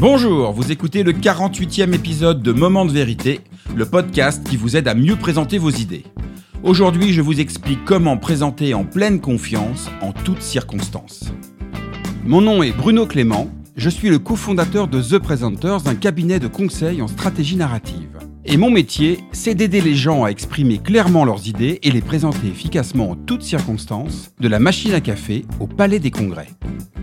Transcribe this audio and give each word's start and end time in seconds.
Bonjour, 0.00 0.52
vous 0.52 0.72
écoutez 0.72 1.02
le 1.02 1.12
48e 1.12 1.92
épisode 1.92 2.40
de 2.42 2.52
Moment 2.52 2.86
de 2.86 2.90
vérité, 2.90 3.42
le 3.76 3.84
podcast 3.84 4.42
qui 4.48 4.56
vous 4.56 4.74
aide 4.74 4.88
à 4.88 4.94
mieux 4.94 5.16
présenter 5.16 5.58
vos 5.58 5.68
idées. 5.68 6.04
Aujourd'hui, 6.62 7.12
je 7.12 7.20
vous 7.20 7.38
explique 7.38 7.84
comment 7.84 8.16
présenter 8.16 8.72
en 8.72 8.86
pleine 8.86 9.20
confiance 9.20 9.90
en 10.00 10.12
toutes 10.12 10.40
circonstances. 10.40 11.34
Mon 12.24 12.40
nom 12.40 12.62
est 12.62 12.72
Bruno 12.72 13.04
Clément, 13.04 13.50
je 13.76 13.90
suis 13.90 14.08
le 14.08 14.18
cofondateur 14.18 14.88
de 14.88 15.02
The 15.02 15.18
Presenters, 15.18 15.86
un 15.86 15.94
cabinet 15.94 16.38
de 16.38 16.48
conseil 16.48 17.02
en 17.02 17.06
stratégie 17.06 17.56
narrative. 17.56 18.20
Et 18.46 18.56
mon 18.56 18.70
métier, 18.70 19.18
c'est 19.32 19.54
d'aider 19.54 19.82
les 19.82 19.94
gens 19.94 20.24
à 20.24 20.30
exprimer 20.30 20.78
clairement 20.78 21.26
leurs 21.26 21.46
idées 21.46 21.78
et 21.82 21.90
les 21.90 22.00
présenter 22.00 22.48
efficacement 22.48 23.10
en 23.10 23.16
toutes 23.16 23.42
circonstances, 23.42 24.32
de 24.40 24.48
la 24.48 24.60
machine 24.60 24.94
à 24.94 25.02
café 25.02 25.44
au 25.60 25.66
palais 25.66 25.98
des 25.98 26.10
congrès. 26.10 26.48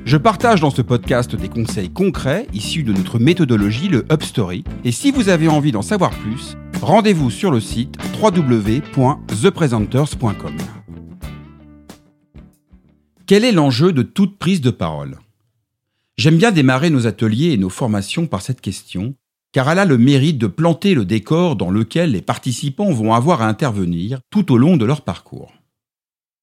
Je 0.07 0.15
partage 0.15 0.61
dans 0.61 0.69
ce 0.69 0.81
podcast 0.81 1.35
des 1.35 1.49
conseils 1.49 1.89
concrets 1.89 2.47
issus 2.53 2.83
de 2.83 2.93
notre 2.93 3.19
méthodologie, 3.19 3.89
le 3.89 4.05
UpStory. 4.09 4.63
Et 4.85 4.93
si 4.93 5.11
vous 5.11 5.27
avez 5.27 5.49
envie 5.49 5.73
d'en 5.73 5.81
savoir 5.81 6.11
plus, 6.11 6.55
rendez-vous 6.81 7.29
sur 7.29 7.51
le 7.51 7.59
site 7.59 7.97
www.thepresenters.com. 8.17 10.57
Quel 13.25 13.43
est 13.43 13.51
l'enjeu 13.51 13.91
de 13.91 14.01
toute 14.01 14.39
prise 14.39 14.61
de 14.61 14.69
parole? 14.69 15.17
J'aime 16.15 16.37
bien 16.37 16.51
démarrer 16.51 16.89
nos 16.89 17.05
ateliers 17.05 17.51
et 17.51 17.57
nos 17.57 17.67
formations 17.67 18.27
par 18.27 18.41
cette 18.41 18.61
question, 18.61 19.13
car 19.51 19.69
elle 19.69 19.79
a 19.79 19.83
le 19.83 19.97
mérite 19.97 20.37
de 20.37 20.47
planter 20.47 20.93
le 20.93 21.03
décor 21.03 21.57
dans 21.57 21.69
lequel 21.69 22.11
les 22.11 22.21
participants 22.21 22.93
vont 22.93 23.13
avoir 23.13 23.41
à 23.41 23.49
intervenir 23.49 24.21
tout 24.29 24.53
au 24.53 24.57
long 24.57 24.77
de 24.77 24.85
leur 24.85 25.01
parcours. 25.01 25.51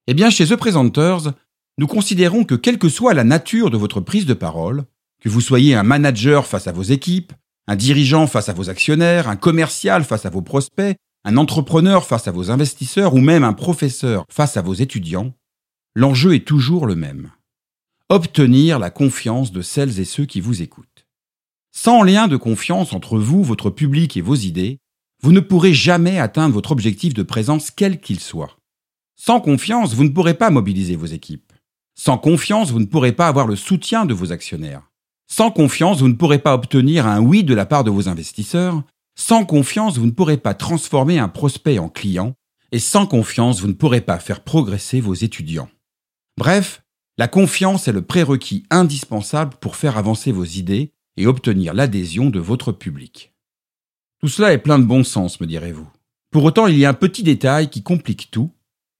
Eh 0.06 0.12
bien, 0.12 0.28
chez 0.28 0.46
The 0.46 0.56
Presenters, 0.56 1.32
nous 1.78 1.86
considérons 1.86 2.44
que 2.44 2.54
quelle 2.54 2.78
que 2.78 2.88
soit 2.88 3.14
la 3.14 3.24
nature 3.24 3.70
de 3.70 3.76
votre 3.76 4.00
prise 4.00 4.26
de 4.26 4.34
parole, 4.34 4.84
que 5.20 5.28
vous 5.28 5.40
soyez 5.40 5.74
un 5.74 5.82
manager 5.82 6.46
face 6.46 6.66
à 6.66 6.72
vos 6.72 6.82
équipes, 6.82 7.32
un 7.66 7.76
dirigeant 7.76 8.26
face 8.26 8.48
à 8.48 8.52
vos 8.52 8.70
actionnaires, 8.70 9.28
un 9.28 9.36
commercial 9.36 10.04
face 10.04 10.26
à 10.26 10.30
vos 10.30 10.42
prospects, 10.42 10.96
un 11.24 11.36
entrepreneur 11.36 12.06
face 12.06 12.28
à 12.28 12.32
vos 12.32 12.50
investisseurs 12.50 13.14
ou 13.14 13.20
même 13.20 13.44
un 13.44 13.54
professeur 13.54 14.26
face 14.28 14.56
à 14.56 14.62
vos 14.62 14.74
étudiants, 14.74 15.34
l'enjeu 15.94 16.34
est 16.34 16.46
toujours 16.46 16.86
le 16.86 16.94
même. 16.94 17.30
Obtenir 18.10 18.78
la 18.78 18.90
confiance 18.90 19.50
de 19.50 19.62
celles 19.62 19.98
et 19.98 20.04
ceux 20.04 20.26
qui 20.26 20.40
vous 20.40 20.60
écoutent. 20.60 21.06
Sans 21.72 22.02
lien 22.02 22.28
de 22.28 22.36
confiance 22.36 22.92
entre 22.92 23.18
vous, 23.18 23.42
votre 23.42 23.70
public 23.70 24.16
et 24.16 24.20
vos 24.20 24.34
idées, 24.34 24.78
vous 25.22 25.32
ne 25.32 25.40
pourrez 25.40 25.72
jamais 25.72 26.18
atteindre 26.18 26.54
votre 26.54 26.72
objectif 26.72 27.14
de 27.14 27.22
présence 27.22 27.70
quel 27.70 27.98
qu'il 27.98 28.20
soit. 28.20 28.58
Sans 29.16 29.40
confiance, 29.40 29.94
vous 29.94 30.04
ne 30.04 30.10
pourrez 30.10 30.34
pas 30.34 30.50
mobiliser 30.50 30.96
vos 30.96 31.06
équipes. 31.06 31.53
Sans 31.94 32.18
confiance, 32.18 32.70
vous 32.70 32.80
ne 32.80 32.86
pourrez 32.86 33.12
pas 33.12 33.28
avoir 33.28 33.46
le 33.46 33.56
soutien 33.56 34.04
de 34.04 34.14
vos 34.14 34.32
actionnaires. 34.32 34.90
Sans 35.26 35.50
confiance, 35.50 36.00
vous 36.00 36.08
ne 36.08 36.14
pourrez 36.14 36.38
pas 36.38 36.54
obtenir 36.54 37.06
un 37.06 37.20
oui 37.20 37.44
de 37.44 37.54
la 37.54 37.66
part 37.66 37.84
de 37.84 37.90
vos 37.90 38.08
investisseurs. 38.08 38.82
Sans 39.16 39.44
confiance, 39.44 39.96
vous 39.96 40.06
ne 40.06 40.10
pourrez 40.10 40.36
pas 40.36 40.54
transformer 40.54 41.18
un 41.18 41.28
prospect 41.28 41.78
en 41.78 41.88
client. 41.88 42.34
Et 42.72 42.78
sans 42.78 43.06
confiance, 43.06 43.60
vous 43.60 43.68
ne 43.68 43.72
pourrez 43.72 44.00
pas 44.00 44.18
faire 44.18 44.42
progresser 44.42 45.00
vos 45.00 45.14
étudiants. 45.14 45.70
Bref, 46.36 46.82
la 47.16 47.28
confiance 47.28 47.86
est 47.86 47.92
le 47.92 48.02
prérequis 48.02 48.64
indispensable 48.70 49.54
pour 49.60 49.76
faire 49.76 49.96
avancer 49.96 50.32
vos 50.32 50.44
idées 50.44 50.92
et 51.16 51.28
obtenir 51.28 51.72
l'adhésion 51.74 52.28
de 52.28 52.40
votre 52.40 52.72
public. 52.72 53.32
Tout 54.20 54.28
cela 54.28 54.52
est 54.52 54.58
plein 54.58 54.80
de 54.80 54.84
bon 54.84 55.04
sens, 55.04 55.40
me 55.40 55.46
direz-vous. 55.46 55.88
Pour 56.32 56.42
autant, 56.42 56.66
il 56.66 56.76
y 56.76 56.84
a 56.84 56.90
un 56.90 56.94
petit 56.94 57.22
détail 57.22 57.70
qui 57.70 57.84
complique 57.84 58.32
tout, 58.32 58.50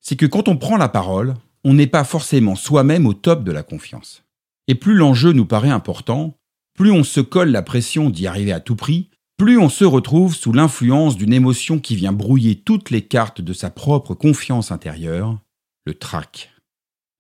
c'est 0.01 0.15
que 0.15 0.27
quand 0.27 0.47
on 0.47 0.57
prend 0.57 0.77
la 0.77 0.89
parole, 0.89 1.35
on 1.65 1.75
n'est 1.75 1.87
pas 1.87 2.05
forcément 2.05 2.57
soi-même 2.57 3.07
au 3.07 3.15
top 3.15 3.43
de 3.43 3.53
la 3.53 3.63
confiance. 3.63 4.25
Et 4.69 4.75
plus 4.75 4.95
l'enjeu 4.95 5.33
nous 5.33 5.47
paraît 5.47 5.71
important, 5.71 6.39
plus 6.75 6.91
on 6.91 7.05
se 7.05 7.21
colle 7.21 7.51
la 7.51 7.63
pression 7.63 8.11
d'y 8.11 8.27
arriver 8.27 8.53
à 8.53 8.61
tout 8.61 8.77
prix, 8.77 9.11
plus 9.37 9.59
on 9.59 9.69
se 9.69 9.85
retrouve 9.85 10.35
sous 10.35 10.53
l'influence 10.53 11.17
d'une 11.17 11.33
émotion 11.33 11.79
qui 11.79 11.97
vient 11.97 12.13
brouiller 12.13 12.57
toutes 12.57 12.91
les 12.91 13.03
cartes 13.03 13.41
de 13.41 13.53
sa 13.53 13.71
propre 13.71 14.15
confiance 14.15 14.71
intérieure, 14.71 15.39
le 15.87 15.95
trac. 15.95 16.53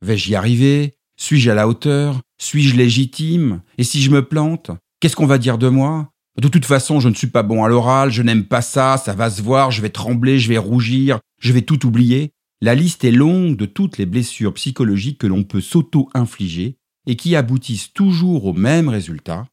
Vais-je 0.02 0.30
y 0.30 0.34
arriver? 0.34 0.94
Suis-je 1.16 1.50
à 1.50 1.54
la 1.54 1.66
hauteur? 1.66 2.20
Suis-je 2.38 2.76
légitime? 2.76 3.62
Et 3.78 3.84
si 3.84 4.02
je 4.02 4.10
me 4.10 4.24
plante 4.26 4.70
Qu'est-ce 5.00 5.16
qu'on 5.16 5.26
va 5.26 5.38
dire 5.38 5.58
de 5.58 5.68
moi? 5.68 6.10
De 6.40 6.48
toute 6.48 6.64
façon, 6.64 6.98
je 6.98 7.08
ne 7.08 7.14
suis 7.14 7.28
pas 7.28 7.42
bon 7.42 7.62
à 7.62 7.68
l'oral, 7.68 8.10
je 8.10 8.22
n'aime 8.22 8.44
pas 8.44 8.62
ça, 8.62 8.96
ça 8.96 9.12
va 9.12 9.30
se 9.30 9.42
voir, 9.42 9.70
je 9.70 9.82
vais 9.82 9.90
trembler, 9.90 10.38
je 10.38 10.48
vais 10.48 10.58
rougir, 10.58 11.20
je 11.40 11.52
vais 11.52 11.62
tout 11.62 11.86
oublier. 11.86 12.32
La 12.60 12.74
liste 12.74 13.04
est 13.04 13.10
longue 13.10 13.56
de 13.56 13.66
toutes 13.66 13.98
les 13.98 14.06
blessures 14.06 14.54
psychologiques 14.54 15.18
que 15.18 15.26
l'on 15.26 15.44
peut 15.44 15.60
s'auto-infliger 15.60 16.78
et 17.06 17.16
qui 17.16 17.36
aboutissent 17.36 17.92
toujours 17.92 18.46
au 18.46 18.52
même 18.52 18.88
résultat, 18.88 19.46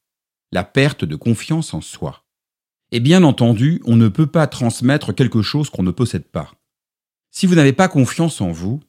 la 0.51 0.63
perte 0.63 1.05
de 1.05 1.15
confiance 1.15 1.73
en 1.73 1.81
soi. 1.81 2.25
Et 2.91 2.99
bien 2.99 3.23
entendu, 3.23 3.81
on 3.85 3.95
ne 3.95 4.07
peut 4.07 4.27
pas 4.27 4.47
transmettre 4.47 5.13
quelque 5.13 5.41
chose 5.41 5.69
qu'on 5.69 5.83
ne 5.83 5.91
possède 5.91 6.27
pas. 6.27 6.51
Si 7.31 7.47
vous 7.47 7.55
n'avez 7.55 7.73
pas 7.73 7.87
confiance 7.87 8.41
en 8.41 8.51
vous, 8.51 8.81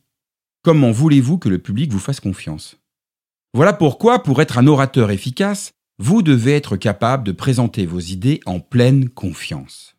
comment 0.62 0.90
voulez-vous 0.90 1.38
que 1.38 1.48
le 1.48 1.58
public 1.58 1.92
vous 1.92 2.00
fasse 2.00 2.20
confiance? 2.20 2.76
Voilà 3.54 3.72
pourquoi, 3.72 4.22
pour 4.22 4.42
être 4.42 4.58
un 4.58 4.66
orateur 4.66 5.10
efficace, 5.10 5.72
vous 5.98 6.22
devez 6.22 6.52
être 6.52 6.76
capable 6.76 7.22
de 7.22 7.32
présenter 7.32 7.86
vos 7.86 8.00
idées 8.00 8.40
en 8.46 8.58
pleine 8.58 9.08
confiance. 9.08 9.94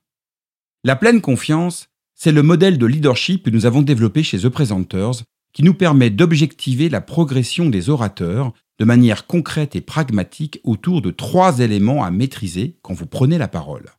La 0.84 0.97
pleine 0.97 1.22
confiance, 1.22 1.88
c'est 2.16 2.31
le 2.31 2.44
modèle 2.44 2.78
de 2.78 2.85
leadership 2.85 3.44
que 3.44 3.50
nous 3.50 3.66
avons 3.66 3.81
développé 3.81 4.24
chez 4.24 4.40
The 4.40 4.50
Presenters 4.50 5.24
qui 5.53 5.63
nous 5.63 5.74
permet 5.74 6.09
d'objectiver 6.09 6.90
la 6.90 7.01
progression 7.01 7.69
des 7.69 7.90
orateurs 7.90 8.53
de 8.79 8.85
manière 8.85 9.28
concrète 9.28 9.75
et 9.75 9.81
pragmatique 9.81 10.59
autour 10.63 11.01
de 11.01 11.12
trois 11.12 11.59
éléments 11.59 12.03
à 12.03 12.12
maîtriser 12.12 12.79
quand 12.81 12.94
vous 12.94 13.06
prenez 13.06 13.38
la 13.38 13.47
parole. 13.47 13.91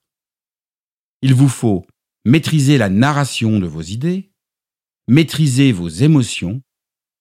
Il 1.22 1.34
vous 1.34 1.48
faut 1.48 1.86
maîtriser 2.24 2.76
la 2.76 2.88
narration 2.88 3.60
de 3.60 3.66
vos 3.66 3.82
idées, 3.82 4.32
maîtriser 5.08 5.72
vos 5.72 5.88
émotions 5.88 6.60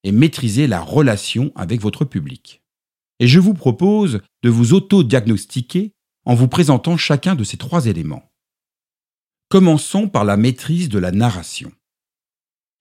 et 0.04 0.12
maîtriser 0.12 0.68
la 0.68 0.82
relation 0.82 1.52
avec 1.56 1.80
votre 1.80 2.04
public. 2.04 2.64
Et 3.20 3.28
je 3.28 3.40
vous 3.40 3.54
propose 3.54 4.22
de 4.42 4.50
vous 4.50 4.74
auto-diagnostiquer 4.74 5.94
en 6.26 6.36
vous 6.36 6.48
présentant 6.48 6.98
chacun 6.98 7.36
de 7.36 7.44
ces 7.44 7.58
trois 7.58 7.86
éléments. 7.86 8.33
Commençons 9.54 10.08
par 10.08 10.26
la 10.26 10.36
maîtrise 10.36 10.90
de 10.90 10.98
la 10.98 11.12
narration. 11.12 11.72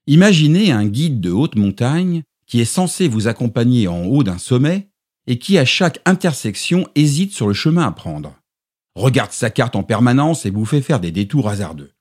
Imaginez 0.07 0.73
un 0.73 0.87
guide 0.87 1.21
de 1.21 1.31
haute 1.31 1.55
montagne 1.55 2.23
qui 2.47 2.63
est 2.63 2.65
censé 2.65 3.09
vous 3.09 3.29
accompagner 3.29 3.89
en 3.89 4.07
haut 4.07 4.23
d'un 4.23 4.39
sommet 4.39 4.89
et 5.27 5.39
qui 5.39 5.59
à 5.59 5.67
chaque 5.67 6.01
intersection 6.07 6.89
hésite 6.95 7.35
sur 7.35 7.47
le 7.47 7.53
chemin 7.53 7.87
à 7.87 7.93
prendre. 7.93 8.39
Regarde 8.95 9.33
sa 9.33 9.51
carte 9.51 9.77
en 9.77 9.83
permanence 9.83 10.47
et 10.47 10.51
vous 10.51 10.65
fait 10.65 10.81
faire 10.81 10.99
des 10.99 11.13
détours 11.13 11.51
hasardeux. 11.51 11.93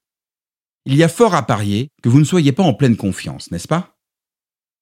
Il 0.85 0.95
y 0.95 1.03
a 1.03 1.09
fort 1.09 1.35
à 1.35 1.45
parier 1.45 1.89
que 2.01 2.07
vous 2.07 2.19
ne 2.19 2.23
soyez 2.23 2.53
pas 2.53 2.63
en 2.63 2.73
pleine 2.73 2.95
confiance, 2.95 3.51
n'est-ce 3.51 3.67
pas? 3.67 3.97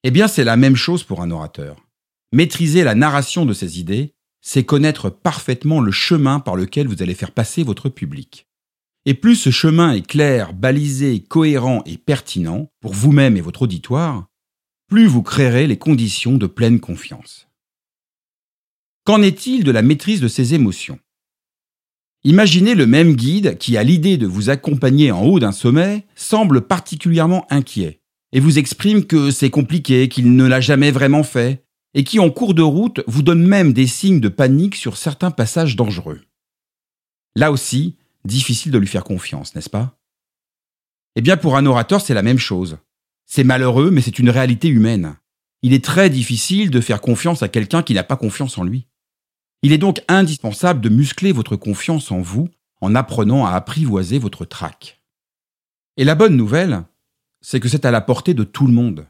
Eh 0.03 0.11
bien 0.11 0.28
c'est 0.28 0.44
la 0.44 0.55
même 0.55 0.75
chose 0.75 1.03
pour 1.03 1.23
un 1.23 1.31
orateur. 1.31 1.83
Maîtriser 2.31 2.83
la 2.83 2.94
narration 2.94 3.44
de 3.44 3.53
ses 3.53 3.79
idées, 3.79 4.13
c'est 4.39 4.66
connaître 4.66 5.09
parfaitement 5.09 5.81
le 5.81 5.91
chemin 5.91 6.39
par 6.39 6.55
lequel 6.55 6.88
vous 6.88 7.01
allez 7.01 7.16
faire 7.16 7.31
passer 7.31 7.63
votre 7.63 7.89
public. 7.89 8.45
Et 9.05 9.13
plus 9.13 9.35
ce 9.35 9.49
chemin 9.49 9.93
est 9.93 10.05
clair, 10.05 10.53
balisé, 10.53 11.21
cohérent 11.21 11.81
et 11.85 11.97
pertinent 11.97 12.71
pour 12.81 12.93
vous-même 12.93 13.37
et 13.37 13.41
votre 13.41 13.63
auditoire, 13.63 14.27
plus 14.87 15.05
vous 15.05 15.23
créerez 15.23 15.67
les 15.67 15.77
conditions 15.77 16.37
de 16.37 16.47
pleine 16.47 16.79
confiance. 16.79 17.47
Qu'en 19.05 19.21
est-il 19.21 19.63
de 19.63 19.71
la 19.71 19.81
maîtrise 19.81 20.21
de 20.21 20.27
ses 20.27 20.53
émotions? 20.53 20.99
Imaginez 22.23 22.75
le 22.75 22.85
même 22.85 23.15
guide 23.15 23.57
qui 23.57 23.77
a 23.77 23.83
l'idée 23.83 24.17
de 24.17 24.27
vous 24.27 24.49
accompagner 24.49 25.11
en 25.11 25.23
haut 25.23 25.39
d'un 25.39 25.53
sommet 25.53 26.05
semble 26.16 26.61
particulièrement 26.61 27.47
inquiet 27.49 28.01
et 28.33 28.39
vous 28.39 28.59
exprime 28.59 29.05
que 29.05 29.31
c'est 29.31 29.49
compliqué, 29.49 30.09
qu'il 30.09 30.35
ne 30.35 30.45
l'a 30.45 30.61
jamais 30.61 30.91
vraiment 30.91 31.23
fait, 31.23 31.66
et 31.93 32.03
qui 32.03 32.19
en 32.19 32.29
cours 32.29 32.53
de 32.53 32.61
route 32.61 33.01
vous 33.07 33.23
donne 33.23 33.47
même 33.47 33.73
des 33.73 33.87
signes 33.87 34.19
de 34.19 34.29
panique 34.29 34.75
sur 34.75 34.97
certains 34.97 35.31
passages 35.31 35.75
dangereux. 35.75 36.21
Là 37.35 37.52
aussi, 37.52 37.95
difficile 38.29 38.72
de 38.72 38.78
lui 38.78 38.87
faire 38.87 39.03
confiance, 39.03 39.53
n'est-ce 39.55 39.70
pas? 39.70 39.99
Eh 41.16 41.22
bien 41.22 41.35
pour 41.35 41.58
un 41.58 41.66
orateur, 41.66 41.99
c'est 41.99 42.14
la 42.14 42.23
même 42.23 42.37
chose. 42.37 42.78
C'est 43.26 43.43
malheureux, 43.43 43.91
mais 43.91 44.02
c'est 44.02 44.20
une 44.20 44.29
réalité 44.29 44.70
humaine. 44.70 45.17
Il 45.61 45.73
est 45.73 45.84
très 45.84 46.09
difficile 46.09 46.72
de 46.72 46.79
faire 46.79 47.02
confiance 47.02 47.43
à 47.43 47.49
quelqu'un 47.49 47.84
qui 47.84 47.93
n'a 47.93 48.03
pas 48.03 48.16
confiance 48.16 48.58
en 48.58 48.64
lui. 48.64 48.87
Il 49.61 49.73
est 49.73 49.78
donc 49.78 50.02
indispensable 50.08 50.79
de 50.79 50.87
muscler 50.87 51.34
votre 51.34 51.58
confiance 51.58 52.11
en 52.11 52.22
vous 52.22 52.47
en 52.79 52.96
apprenant 52.96 53.46
à 53.46 53.52
apprivoiser 53.52 54.20
votre 54.20 54.46
trac. 54.46 55.02
Et 55.97 56.05
la 56.05 56.16
bonne 56.16 56.37
nouvelle, 56.37 56.84
c'est 57.41 57.59
que 57.59 57.67
c'est 57.67 57.85
à 57.85 57.91
la 57.91 57.99
portée 57.99 58.34
de 58.34 58.46
tout 58.46 58.67
le 58.67 58.73
monde. 58.73 59.05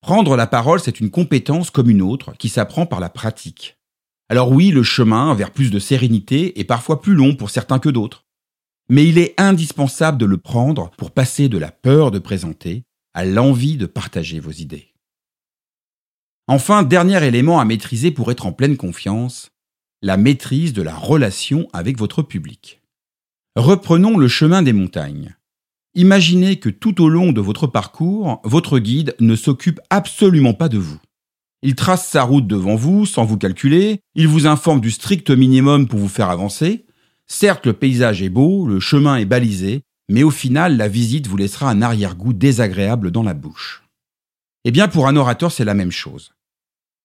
Prendre 0.00 0.36
la 0.36 0.46
parole, 0.46 0.80
c'est 0.80 1.00
une 1.00 1.10
compétence 1.10 1.70
comme 1.70 1.90
une 1.90 2.02
autre 2.02 2.32
qui 2.38 2.48
s'apprend 2.48 2.86
par 2.86 2.98
la 2.98 3.08
pratique. 3.08 3.78
Alors 4.28 4.50
oui, 4.50 4.70
le 4.70 4.82
chemin 4.82 5.34
vers 5.34 5.52
plus 5.52 5.70
de 5.70 5.78
sérénité 5.78 6.58
est 6.60 6.64
parfois 6.64 7.00
plus 7.00 7.14
long 7.14 7.34
pour 7.34 7.50
certains 7.50 7.78
que 7.78 7.88
d'autres. 7.88 8.26
Mais 8.88 9.06
il 9.06 9.18
est 9.18 9.34
indispensable 9.38 10.18
de 10.18 10.26
le 10.26 10.38
prendre 10.38 10.90
pour 10.96 11.10
passer 11.10 11.48
de 11.48 11.58
la 11.58 11.70
peur 11.70 12.10
de 12.10 12.18
présenter 12.18 12.84
à 13.14 13.24
l'envie 13.24 13.76
de 13.76 13.86
partager 13.86 14.40
vos 14.40 14.52
idées. 14.52 14.94
Enfin, 16.46 16.82
dernier 16.82 17.22
élément 17.26 17.60
à 17.60 17.64
maîtriser 17.66 18.10
pour 18.10 18.30
être 18.30 18.46
en 18.46 18.52
pleine 18.52 18.78
confiance, 18.78 19.50
la 20.00 20.16
maîtrise 20.16 20.72
de 20.72 20.82
la 20.82 20.94
relation 20.94 21.68
avec 21.72 21.98
votre 21.98 22.22
public. 22.22 22.80
Reprenons 23.56 24.16
le 24.16 24.28
chemin 24.28 24.62
des 24.62 24.72
montagnes. 24.72 25.36
Imaginez 25.94 26.60
que 26.60 26.68
tout 26.68 27.02
au 27.02 27.08
long 27.08 27.32
de 27.32 27.40
votre 27.40 27.66
parcours, 27.66 28.40
votre 28.44 28.78
guide 28.78 29.16
ne 29.20 29.34
s'occupe 29.34 29.80
absolument 29.90 30.54
pas 30.54 30.68
de 30.68 30.78
vous. 30.78 31.00
Il 31.62 31.74
trace 31.74 32.08
sa 32.08 32.22
route 32.22 32.46
devant 32.46 32.76
vous 32.76 33.04
sans 33.04 33.24
vous 33.24 33.36
calculer, 33.36 34.00
il 34.14 34.28
vous 34.28 34.46
informe 34.46 34.80
du 34.80 34.92
strict 34.92 35.30
minimum 35.30 35.88
pour 35.88 35.98
vous 35.98 36.08
faire 36.08 36.30
avancer. 36.30 36.86
Certes, 37.30 37.66
le 37.66 37.74
paysage 37.74 38.22
est 38.22 38.30
beau, 38.30 38.66
le 38.66 38.80
chemin 38.80 39.16
est 39.16 39.26
balisé, 39.26 39.82
mais 40.08 40.22
au 40.22 40.30
final, 40.30 40.76
la 40.76 40.88
visite 40.88 41.26
vous 41.26 41.36
laissera 41.36 41.70
un 41.70 41.82
arrière-goût 41.82 42.32
désagréable 42.32 43.10
dans 43.10 43.22
la 43.22 43.34
bouche. 43.34 43.84
Eh 44.64 44.70
bien, 44.70 44.88
pour 44.88 45.06
un 45.06 45.16
orateur, 45.16 45.52
c'est 45.52 45.64
la 45.64 45.74
même 45.74 45.92
chose. 45.92 46.32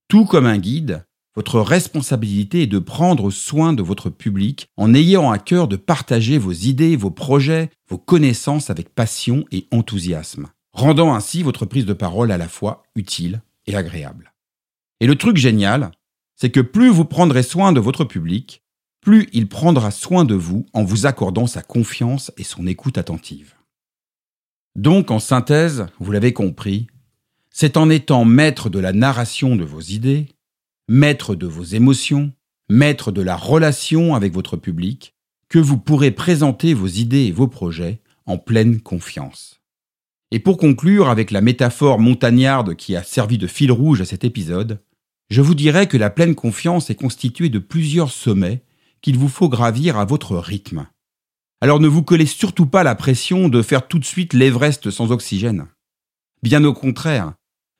Tout 0.08 0.25
comme 0.25 0.46
un 0.46 0.58
guide, 0.58 1.06
votre 1.36 1.60
responsabilité 1.60 2.64
est 2.64 2.68
de 2.68 2.80
prendre 2.80 3.31
soin 3.31 3.74
de 3.74 3.84
votre 3.84 4.10
public 4.10 4.68
en 4.78 4.94
ayant 4.94 5.31
à 5.31 5.40
cœur 5.40 5.68
de 5.68 5.75
partager 5.75 6.38
vos 6.38 6.52
idées, 6.52 6.96
vos 6.96 7.12
projets, 7.12 7.69
vos 7.90 7.98
connaissances 7.98 8.69
avec 8.69 8.94
passion 8.94 9.44
et 9.52 9.68
enthousiasme, 9.72 10.48
rendant 10.72 11.14
ainsi 11.14 11.44
votre 11.44 11.66
prise 11.66 11.86
de 11.86 11.94
parole 11.94 12.31
à 12.31 12.38
la 12.38 12.48
fois 12.48 12.84
utile 12.96 13.42
et 13.66 13.76
agréable. 13.76 14.34
Et 15.00 15.08
le 15.08 15.16
truc 15.16 15.38
génial, 15.38 15.92
c'est 16.36 16.52
que 16.52 16.60
plus 16.60 16.90
vous 16.90 17.06
prendrez 17.06 17.44
soin 17.44 17.74
de 17.74 17.80
votre 17.80 18.06
public, 18.06 18.62
plus 19.04 19.28
il 19.34 19.48
prendra 19.48 19.92
soin 19.92 20.26
de 20.26 20.34
vous 20.34 20.66
en 20.74 20.84
vous 20.84 21.06
accordant 21.06 21.46
sa 21.46 21.62
confiance 21.62 22.32
et 22.38 22.44
son 22.44 22.66
écoute 22.66 22.98
attentive. 22.98 23.54
Donc, 24.76 25.12
en 25.12 25.20
synthèse, 25.20 25.86
vous 26.00 26.12
l'avez 26.12 26.34
compris, 26.34 26.88
c'est 27.52 27.78
en 27.78 27.90
étant 27.90 28.26
maître 28.26 28.70
de 28.70 28.80
la 28.80 28.94
narration 28.94 29.56
de 29.56 29.64
vos 29.64 29.82
idées, 29.82 30.30
maître 30.88 31.36
de 31.36 31.46
vos 31.46 31.64
émotions, 31.64 32.32
maître 32.70 33.12
de 33.12 33.22
la 33.22 33.36
relation 33.36 34.16
avec 34.16 34.34
votre 34.34 34.58
public, 34.58 35.14
que 35.50 35.60
vous 35.60 35.78
pourrez 35.78 36.12
présenter 36.12 36.74
vos 36.74 36.88
idées 36.88 37.26
et 37.26 37.32
vos 37.32 37.48
projets 37.48 38.02
en 38.26 38.38
pleine 38.38 38.82
confiance. 38.82 39.62
Et 40.32 40.40
pour 40.40 40.58
conclure 40.58 41.10
avec 41.10 41.30
la 41.30 41.42
métaphore 41.42 42.00
montagnarde 42.00 42.76
qui 42.76 42.96
a 42.96 43.04
servi 43.04 43.38
de 43.38 43.46
fil 43.46 43.72
rouge 43.72 44.02
à 44.02 44.06
cet 44.06 44.24
épisode, 44.24 44.82
je 45.30 45.42
vous 45.42 45.54
dirais 45.54 45.88
que 45.88 45.98
la 45.98 46.10
pleine 46.10 46.34
confiance 46.34 46.90
est 46.90 46.96
constituée 46.96 47.50
de 47.50 47.60
plusieurs 47.60 48.12
sommets 48.12 48.64
qu'il 49.04 49.18
vous 49.18 49.28
faut 49.28 49.50
gravir 49.50 50.00
à 50.00 50.06
votre 50.06 50.38
rythme. 50.38 50.88
Alors 51.62 51.80
ne 51.80 51.88
vous 51.88 52.02
collez 52.02 52.26
surtout 52.26 52.66
pas 52.66 52.84
la 52.84 52.96
pression 52.96 53.50
de 53.50 53.62
faire 53.62 53.88
tout 53.88 54.00
de 54.00 54.06
suite 54.06 54.34
l'Everest 54.34 54.90
sans 54.90 55.12
oxygène. 55.12 55.68
Bien 56.42 56.64
au 56.64 56.74
contraire, 56.74 57.34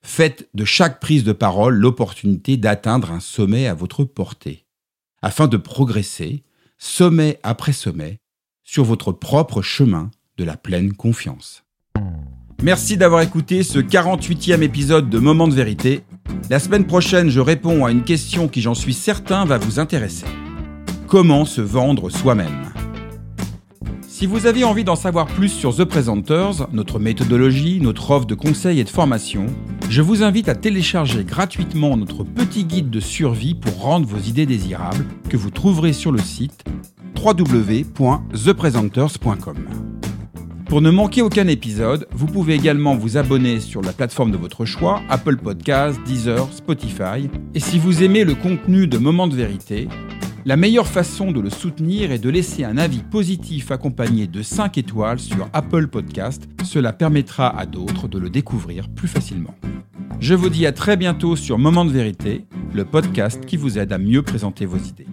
faites 0.06 0.48
de 0.54 0.66
chaque 0.66 1.00
prise 1.00 1.24
de 1.24 1.32
parole 1.32 1.76
l'opportunité 1.76 2.58
d'atteindre 2.58 3.12
un 3.12 3.20
sommet 3.20 3.68
à 3.68 3.74
votre 3.74 4.04
portée, 4.04 4.66
afin 5.22 5.48
de 5.48 5.58
progresser, 5.58 6.44
sommet 6.78 7.40
après 7.42 7.74
sommet, 7.74 8.20
sur 8.64 8.84
votre 8.84 9.12
propre 9.12 9.62
chemin 9.62 10.12
de 10.38 10.44
la 10.44 10.58
pleine 10.58 10.94
confiance. 10.94 11.64
Merci 12.62 12.96
d'avoir 12.96 13.22
écouté 13.22 13.64
ce 13.64 13.80
48e 13.80 14.62
épisode 14.62 15.10
de 15.10 15.20
Moment 15.20 15.48
de 15.48 15.56
vérité. 15.56 16.04
La 16.50 16.60
semaine 16.60 16.86
prochaine, 16.86 17.30
je 17.30 17.42
réponds 17.42 17.86
à 17.86 17.92
une 17.92 18.04
question 18.04 18.48
qui, 18.48 18.62
j'en 18.62 18.74
suis 18.74 18.94
certain, 18.94 19.46
va 19.46 19.58
vous 19.58 19.80
intéresser. 19.80 20.26
Comment 21.14 21.46
se 21.46 21.62
vendre 21.62 22.10
soi-même 22.10 22.74
Si 24.02 24.26
vous 24.26 24.48
avez 24.48 24.64
envie 24.64 24.84
d'en 24.84 24.96
savoir 24.96 25.28
plus 25.28 25.50
sur 25.50 25.76
The 25.76 25.84
Presenters, 25.84 26.68
notre 26.72 26.98
méthodologie, 26.98 27.80
notre 27.80 28.10
offre 28.10 28.26
de 28.26 28.34
conseils 28.34 28.80
et 28.80 28.84
de 28.84 28.90
formation, 28.90 29.46
je 29.92 30.02
vous 30.02 30.24
invite 30.24 30.50
à 30.50 30.56
télécharger 30.56 31.24
gratuitement 31.24 31.96
notre 31.98 32.24
petit 32.24 32.66
guide 32.66 32.90
de 32.90 33.00
survie 33.00 33.54
pour 33.54 33.80
rendre 33.80 34.08
vos 34.08 34.18
idées 34.18 34.48
désirables 34.48 35.06
que 35.30 35.38
vous 35.38 35.52
trouverez 35.52 35.94
sur 35.94 36.12
le 36.12 36.18
site 36.18 36.64
www.thepresenters.com. 37.24 39.58
Pour 40.66 40.82
ne 40.82 40.90
manquer 40.90 41.22
aucun 41.22 41.48
épisode, 41.48 42.08
vous 42.12 42.26
pouvez 42.26 42.56
également 42.56 42.96
vous 42.96 43.18
abonner 43.18 43.60
sur 43.60 43.84
la 43.84 43.94
plateforme 43.94 44.32
de 44.32 44.38
votre 44.38 44.66
choix, 44.66 45.04
Apple 45.08 45.38
Podcasts, 45.38 46.02
Deezer, 46.08 46.48
Spotify. 46.52 47.30
Et 47.54 47.60
si 47.60 47.78
vous 47.78 48.02
aimez 48.02 48.24
le 48.24 48.34
contenu 48.34 48.88
de 48.88 48.98
Moments 48.98 49.28
de 49.28 49.36
vérité, 49.36 49.88
la 50.46 50.58
meilleure 50.58 50.88
façon 50.88 51.32
de 51.32 51.40
le 51.40 51.50
soutenir 51.50 52.12
est 52.12 52.20
de 52.20 52.30
laisser 52.30 52.64
un 52.64 52.78
avis 52.78 53.00
positif 53.00 53.72
accompagné 53.72 54.28
de 54.28 54.42
5 54.42 54.78
étoiles 54.78 55.20
sur 55.20 55.48
Apple 55.54 55.88
Podcasts. 55.88 56.50
Cela 56.66 56.92
permettra 56.92 57.48
à 57.58 57.66
d'autres 57.66 58.08
de 58.08 58.20
le 58.20 58.30
découvrir 58.30 58.90
plus 58.90 59.08
facilement. 59.08 59.56
Je 60.20 60.34
vous 60.34 60.50
dis 60.50 60.66
à 60.66 60.72
très 60.72 60.98
bientôt 60.98 61.36
sur 61.36 61.58
Moment 61.58 61.86
de 61.86 61.92
vérité, 61.92 62.46
le 62.74 62.86
podcast 62.86 63.46
qui 63.46 63.58
vous 63.58 63.78
aide 63.78 63.94
à 63.94 63.98
mieux 63.98 64.22
présenter 64.22 64.66
vos 64.66 64.78
idées. 64.78 65.08